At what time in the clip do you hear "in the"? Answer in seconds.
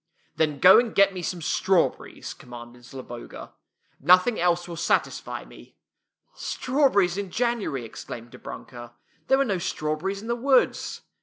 10.19-10.35